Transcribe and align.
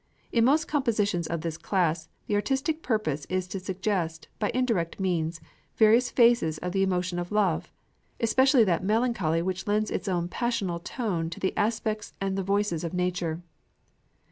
In 0.31 0.45
most 0.45 0.67
compositions 0.67 1.27
of 1.27 1.41
this 1.41 1.59
class, 1.59 2.09
the 2.25 2.33
artistic 2.33 2.81
purpose 2.81 3.25
is 3.25 3.47
to 3.49 3.59
suggest, 3.59 4.29
by 4.39 4.49
indirect 4.51 4.99
means, 4.99 5.39
various 5.75 6.09
phases 6.09 6.57
of 6.57 6.71
the 6.71 6.81
emotion 6.81 7.19
of 7.19 7.31
love, 7.31 7.71
especially 8.19 8.63
that 8.63 8.83
melancholy 8.83 9.43
which 9.43 9.67
lends 9.67 9.91
its 9.91 10.07
own 10.07 10.27
passional 10.27 10.79
tone 10.79 11.29
to 11.29 11.39
the 11.39 11.55
aspects 11.55 12.15
and 12.19 12.35
the 12.35 12.41
voices 12.41 12.83
of 12.83 12.95
nature. 12.95 13.43